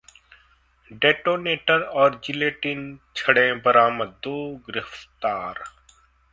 [1.01, 2.97] detonator और gelatin
[3.15, 4.35] छड़ें बरामद, दो
[4.65, 5.63] गिरफ्तार